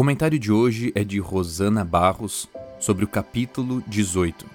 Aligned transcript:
Comentário 0.00 0.38
de 0.38 0.50
hoje 0.50 0.90
é 0.94 1.04
de 1.04 1.18
Rosana 1.18 1.84
Barros 1.84 2.48
sobre 2.78 3.04
o 3.04 3.06
capítulo 3.06 3.84
18. 3.86 4.46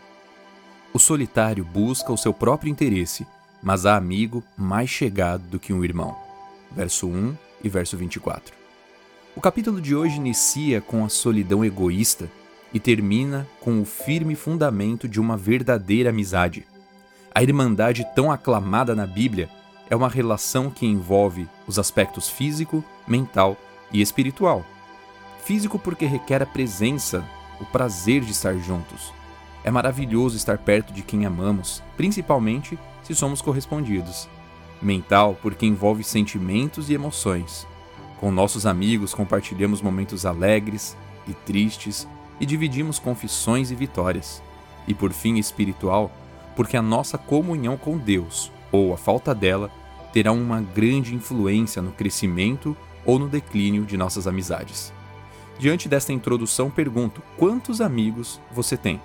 O 0.92 0.98
solitário 0.98 1.64
busca 1.64 2.12
o 2.12 2.18
seu 2.18 2.34
próprio 2.34 2.72
interesse, 2.72 3.28
mas 3.62 3.86
há 3.86 3.96
amigo 3.96 4.44
mais 4.58 4.90
chegado 4.90 5.44
do 5.44 5.60
que 5.60 5.72
um 5.72 5.84
irmão. 5.84 6.18
Verso 6.76 7.06
1 7.08 7.38
e 7.64 7.70
verso 7.70 7.96
24. 7.96 8.56
O 9.36 9.40
capítulo 9.40 9.80
de 9.80 9.96
hoje 9.96 10.16
inicia 10.16 10.82
com 10.82 11.06
a 11.06 11.10
solidão 11.10 11.64
egoísta 11.64 12.28
e 12.74 12.80
termina 12.80 13.48
com 13.62 13.80
o 13.80 13.86
firme 13.86 14.34
fundamento 14.34 15.08
de 15.08 15.20
uma 15.20 15.38
verdadeira 15.38 16.10
amizade. 16.10 16.66
A 17.36 17.44
irmandade 17.44 18.04
tão 18.16 18.32
aclamada 18.32 18.96
na 18.96 19.06
Bíblia 19.06 19.48
é 19.92 19.96
uma 19.96 20.10
relação 20.10 20.72
que 20.72 20.88
envolve 20.88 21.48
os 21.68 21.78
aspectos 21.78 22.28
físico, 22.28 22.84
mental 23.08 23.56
e 23.94 24.02
espiritual 24.02 24.66
Físico 25.46 25.78
porque 25.78 26.08
requer 26.08 26.42
a 26.42 26.46
presença, 26.46 27.24
o 27.62 27.66
prazer 27.66 28.22
de 28.22 28.32
estar 28.32 28.58
juntos. 28.58 29.14
É 29.64 29.70
maravilhoso 29.70 30.36
estar 30.36 30.58
perto 30.58 30.92
de 30.92 31.04
quem 31.04 31.24
amamos, 31.24 31.84
principalmente 31.96 32.80
se 33.04 33.14
somos 33.14 33.44
correspondidos. 33.44 34.28
Mental 34.82 35.38
porque 35.40 35.68
envolve 35.68 36.04
sentimentos 36.04 36.90
e 36.90 36.96
emoções. 36.96 37.68
Com 38.20 38.32
nossos 38.32 38.66
amigos 38.66 39.14
compartilhamos 39.14 39.84
momentos 39.84 40.26
alegres 40.26 40.98
e 41.28 41.34
tristes 41.36 42.08
e 42.40 42.46
dividimos 42.46 42.98
confissões 42.98 43.70
e 43.70 43.76
vitórias. 43.76 44.42
E 44.88 44.96
por 44.96 45.14
fim, 45.14 45.38
espiritual, 45.38 46.12
porque 46.56 46.76
a 46.76 46.82
nossa 46.82 47.20
comunhão 47.20 47.78
com 47.78 48.00
Deus, 48.00 48.52
ou 48.72 48.96
a 48.96 48.98
falta 48.98 49.36
dela, 49.36 49.70
terá 50.12 50.32
uma 50.32 50.60
grande 50.60 51.14
influência 51.14 51.84
no 51.84 51.92
crescimento 51.92 52.76
ou 53.06 53.20
no 53.20 53.30
declínio 53.30 53.86
de 53.86 53.96
nossas 53.96 54.26
amizades. 54.26 54.95
Diante 55.58 55.88
desta 55.88 56.12
introdução, 56.12 56.70
pergunto: 56.70 57.22
quantos 57.38 57.82
amigos 57.82 58.40
você 58.52 58.76
tem? 58.76 59.02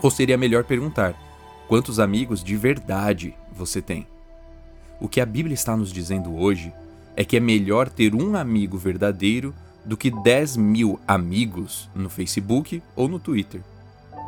Ou 0.00 0.10
seria 0.10 0.38
melhor 0.38 0.64
perguntar: 0.64 1.14
quantos 1.68 2.00
amigos 2.00 2.42
de 2.42 2.56
verdade 2.56 3.34
você 3.52 3.82
tem? 3.82 4.06
O 5.00 5.08
que 5.08 5.20
a 5.20 5.26
Bíblia 5.26 5.54
está 5.54 5.76
nos 5.76 5.92
dizendo 5.92 6.34
hoje 6.34 6.72
é 7.14 7.24
que 7.24 7.36
é 7.36 7.40
melhor 7.40 7.88
ter 7.88 8.14
um 8.14 8.36
amigo 8.36 8.78
verdadeiro 8.78 9.54
do 9.84 9.96
que 9.96 10.10
10 10.10 10.56
mil 10.56 11.00
amigos 11.06 11.88
no 11.94 12.08
Facebook 12.08 12.82
ou 12.94 13.08
no 13.08 13.18
Twitter. 13.18 13.60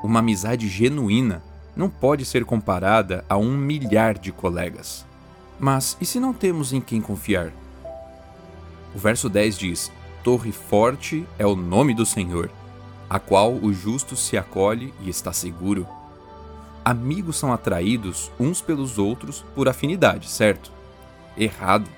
Uma 0.02 0.20
amizade 0.20 0.68
genuína 0.68 1.42
não 1.76 1.88
pode 1.88 2.24
ser 2.24 2.44
comparada 2.44 3.24
a 3.28 3.36
um 3.36 3.56
milhar 3.56 4.18
de 4.18 4.32
colegas. 4.32 5.06
Mas 5.58 5.96
e 6.00 6.06
se 6.06 6.18
não 6.18 6.32
temos 6.32 6.72
em 6.72 6.80
quem 6.80 7.00
confiar? 7.00 7.52
O 8.94 8.98
verso 8.98 9.28
10 9.28 9.58
diz: 9.58 9.92
torre 10.22 10.52
forte 10.52 11.26
é 11.38 11.46
o 11.46 11.56
nome 11.56 11.94
do 11.94 12.04
Senhor, 12.04 12.50
a 13.08 13.18
qual 13.18 13.54
o 13.54 13.72
justo 13.72 14.14
se 14.14 14.36
acolhe 14.36 14.92
e 15.00 15.08
está 15.08 15.32
seguro. 15.32 15.86
Amigos 16.84 17.36
são 17.36 17.52
atraídos 17.52 18.30
uns 18.38 18.60
pelos 18.60 18.98
outros 18.98 19.44
por 19.54 19.68
afinidade, 19.68 20.28
certo? 20.28 20.70
Errado. 21.36 21.88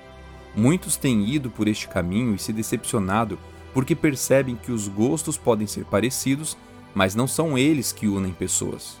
Muitos 0.55 0.95
têm 0.95 1.27
ido 1.27 1.49
por 1.49 1.67
este 1.67 1.87
caminho 1.87 2.35
e 2.35 2.39
se 2.39 2.53
decepcionado 2.53 3.37
porque 3.73 3.95
percebem 3.95 4.55
que 4.55 4.71
os 4.71 4.87
gostos 4.87 5.35
podem 5.35 5.65
ser 5.65 5.83
parecidos, 5.85 6.55
mas 6.93 7.15
não 7.15 7.27
são 7.27 7.57
eles 7.57 7.91
que 7.91 8.07
unem 8.07 8.31
pessoas. 8.31 8.97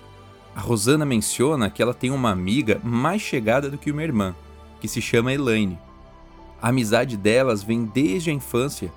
A 0.55 0.59
Rosana 0.59 1.05
menciona 1.05 1.69
que 1.69 1.81
ela 1.81 1.93
tem 1.93 2.09
uma 2.09 2.31
amiga 2.31 2.81
mais 2.83 3.21
chegada 3.21 3.69
do 3.69 3.77
que 3.77 3.91
uma 3.91 4.03
irmã, 4.03 4.35
que 4.81 4.87
se 4.87 5.01
chama 5.01 5.33
Elaine. 5.33 5.77
A 6.61 6.69
amizade 6.69 7.15
delas 7.17 7.61
vem 7.61 7.85
desde 7.85 8.31
a 8.31 8.33
infância 8.33 8.91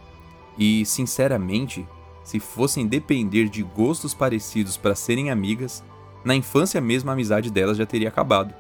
e, 0.58 0.84
sinceramente, 0.86 1.86
se 2.24 2.40
fossem 2.40 2.86
depender 2.86 3.48
de 3.48 3.62
gostos 3.62 4.12
parecidos 4.12 4.76
para 4.76 4.94
serem 4.94 5.30
amigas, 5.30 5.84
na 6.24 6.34
infância 6.34 6.80
mesmo 6.80 7.08
a 7.08 7.12
amizade 7.12 7.50
delas 7.50 7.76
já 7.76 7.86
teria 7.86 8.08
acabado. 8.08 8.52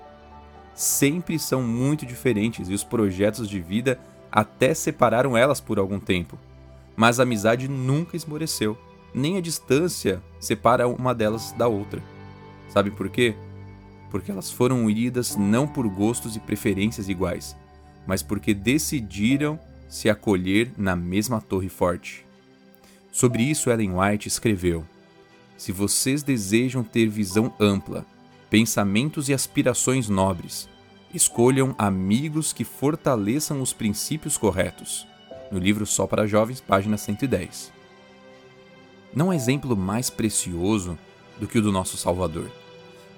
Sempre 0.74 1.38
são 1.38 1.62
muito 1.62 2.06
diferentes 2.06 2.68
e 2.68 2.74
os 2.74 2.84
projetos 2.84 3.48
de 3.48 3.60
vida 3.60 3.98
até 4.30 4.72
separaram 4.74 5.36
elas 5.36 5.60
por 5.60 5.78
algum 5.78 5.98
tempo. 5.98 6.38
Mas 6.94 7.18
a 7.18 7.24
amizade 7.24 7.68
nunca 7.68 8.16
esmoreceu, 8.16 8.78
nem 9.12 9.36
a 9.36 9.40
distância 9.40 10.22
separa 10.38 10.86
uma 10.86 11.14
delas 11.14 11.52
da 11.52 11.66
outra. 11.66 12.02
Sabe 12.68 12.90
por 12.90 13.08
quê? 13.08 13.34
Porque 14.10 14.30
elas 14.30 14.50
foram 14.50 14.84
unidas 14.84 15.34
não 15.34 15.66
por 15.66 15.88
gostos 15.88 16.36
e 16.36 16.40
preferências 16.40 17.08
iguais, 17.08 17.56
mas 18.06 18.22
porque 18.22 18.54
decidiram 18.54 19.58
se 19.88 20.10
acolher 20.10 20.72
na 20.76 20.96
mesma 20.96 21.40
torre 21.40 21.68
forte. 21.68 22.24
Sobre 23.12 23.42
isso, 23.42 23.70
Ellen 23.70 23.92
White 23.98 24.28
escreveu: 24.28 24.84
Se 25.56 25.72
vocês 25.72 26.22
desejam 26.22 26.82
ter 26.82 27.08
visão 27.08 27.54
ampla, 27.58 28.04
pensamentos 28.50 29.28
e 29.28 29.34
aspirações 29.34 30.08
nobres, 30.08 30.68
escolham 31.14 31.74
amigos 31.78 32.52
que 32.52 32.64
fortaleçam 32.64 33.62
os 33.62 33.72
princípios 33.72 34.36
corretos. 34.36 35.06
No 35.50 35.58
livro 35.58 35.86
Só 35.86 36.06
para 36.06 36.26
Jovens, 36.26 36.60
página 36.60 36.96
110. 36.96 37.72
Não 39.14 39.30
há 39.30 39.36
exemplo 39.36 39.76
mais 39.76 40.10
precioso 40.10 40.98
do 41.38 41.46
que 41.46 41.58
o 41.58 41.62
do 41.62 41.72
nosso 41.72 41.96
Salvador. 41.96 42.50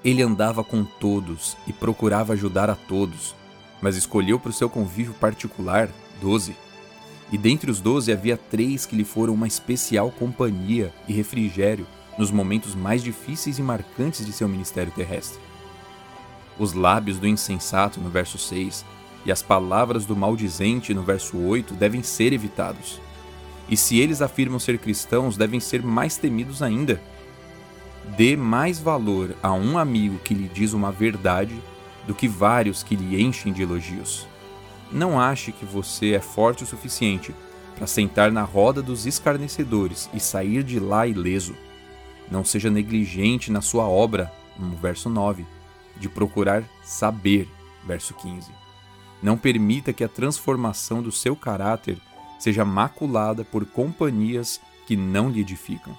Ele 0.05 0.23
andava 0.23 0.63
com 0.63 0.85
todos 0.85 1.57
e 1.67 1.73
procurava 1.73 2.35
ajudar 2.35 2.71
a 2.71 2.77
todos, 2.77 3.35
mas 3.83 3.97
escolheu 3.97 4.39
para 4.39 4.51
o 4.51 4.55
seu 4.55 4.71
convívio 4.71 5.15
particular 5.15 5.89
doze. 6.21 6.57
E 7.31 7.37
dentre 7.37 7.71
os 7.71 7.81
doze 7.81 8.13
havia 8.13 8.37
três 8.37 8.87
que 8.87 8.97
lhe 8.97 9.05
foram 9.05 9.35
uma 9.35 9.47
especial 9.47 10.11
companhia 10.11 10.93
e 11.07 11.13
refrigério 11.13 11.87
nos 12.17 12.31
momentos 12.31 12.75
mais 12.75 13.03
difíceis 13.03 13.59
e 13.59 13.63
marcantes 13.63 14.25
de 14.27 14.33
seu 14.33 14.49
ministério 14.49 14.93
terrestre. 14.93 15.39
Os 16.59 16.73
lábios 16.73 17.19
do 17.19 17.29
insensato, 17.29 18.01
no 18.01 18.11
verso 18.11 18.37
6, 18.37 18.85
e 19.25 19.31
as 19.31 19.43
palavras 19.43 20.05
do 20.05 20.17
maldizente, 20.17 20.93
no 20.93 21.03
verso 21.03 21.39
8, 21.39 21.75
devem 21.75 22.03
ser 22.03 22.33
evitados. 22.33 23.01
E 23.69 23.77
se 23.77 23.99
eles 23.99 24.23
afirmam 24.23 24.59
ser 24.59 24.79
cristãos, 24.79 25.37
devem 25.37 25.61
ser 25.61 25.83
mais 25.83 26.17
temidos 26.17 26.63
ainda. 26.63 27.01
Dê 28.17 28.37
mais 28.37 28.79
valor 28.79 29.37
a 29.43 29.53
um 29.53 29.77
amigo 29.77 30.19
que 30.19 30.35
lhe 30.35 30.49
diz 30.49 30.73
uma 30.73 30.91
verdade 30.91 31.55
do 32.07 32.15
que 32.15 32.27
vários 32.27 32.83
que 32.83 32.97
lhe 32.97 33.23
enchem 33.23 33.53
de 33.53 33.63
elogios. 33.63 34.27
Não 34.91 35.21
ache 35.21 35.53
que 35.53 35.65
você 35.65 36.15
é 36.15 36.21
forte 36.21 36.65
o 36.65 36.67
suficiente 36.67 37.35
para 37.77 37.87
sentar 37.87 38.33
na 38.33 38.43
roda 38.43 38.83
dos 38.83 39.07
escarnecedores 39.07 40.09
e 40.15 40.19
sair 40.19 40.63
de 40.63 40.81
lá 40.81 41.07
ileso. 41.07 41.55
Não 42.31 42.45
seja 42.45 42.71
negligente 42.71 43.53
na 43.53 43.61
sua 43.61 43.89
obra, 43.89 44.33
no 44.59 44.77
verso 44.77 45.09
9, 45.09 45.47
de 45.97 46.09
procurar 46.09 46.65
saber, 46.83 47.49
verso 47.87 48.15
15. 48.15 48.51
Não 49.23 49.37
permita 49.37 49.93
que 49.93 50.05
a 50.05 50.09
transformação 50.09 51.03
do 51.03 51.13
seu 51.13 51.37
caráter 51.37 51.99
seja 52.39 52.65
maculada 52.65 53.45
por 53.45 53.67
companhias 53.67 54.61
que 54.87 54.97
não 54.97 55.29
lhe 55.29 55.41
edificam. 55.41 55.97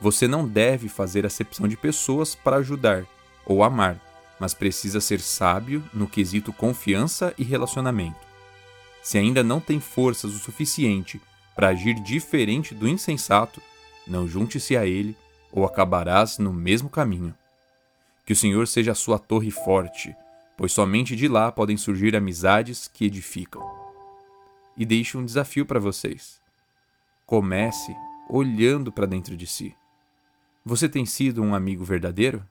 Você 0.00 0.26
não 0.26 0.46
deve 0.46 0.88
fazer 0.88 1.26
acepção 1.26 1.68
de 1.68 1.76
pessoas 1.76 2.34
para 2.34 2.56
ajudar 2.56 3.04
ou 3.44 3.62
amar 3.62 4.11
mas 4.42 4.54
precisa 4.54 5.00
ser 5.00 5.20
sábio 5.20 5.88
no 5.94 6.08
quesito 6.08 6.52
confiança 6.52 7.32
e 7.38 7.44
relacionamento. 7.44 8.18
Se 9.00 9.16
ainda 9.16 9.40
não 9.44 9.60
tem 9.60 9.78
forças 9.78 10.34
o 10.34 10.38
suficiente 10.40 11.22
para 11.54 11.68
agir 11.68 11.94
diferente 12.02 12.74
do 12.74 12.88
insensato, 12.88 13.62
não 14.04 14.26
junte-se 14.26 14.76
a 14.76 14.84
ele 14.84 15.16
ou 15.52 15.64
acabarás 15.64 16.38
no 16.38 16.52
mesmo 16.52 16.90
caminho. 16.90 17.32
Que 18.26 18.32
o 18.32 18.36
Senhor 18.36 18.66
seja 18.66 18.90
a 18.90 18.96
sua 18.96 19.16
torre 19.16 19.52
forte, 19.52 20.12
pois 20.56 20.72
somente 20.72 21.14
de 21.14 21.28
lá 21.28 21.52
podem 21.52 21.76
surgir 21.76 22.16
amizades 22.16 22.90
que 22.92 23.04
edificam. 23.04 23.62
E 24.76 24.84
deixo 24.84 25.20
um 25.20 25.24
desafio 25.24 25.64
para 25.64 25.78
vocês. 25.78 26.40
Comece 27.24 27.94
olhando 28.28 28.90
para 28.90 29.06
dentro 29.06 29.36
de 29.36 29.46
si. 29.46 29.72
Você 30.64 30.88
tem 30.88 31.06
sido 31.06 31.44
um 31.44 31.54
amigo 31.54 31.84
verdadeiro? 31.84 32.44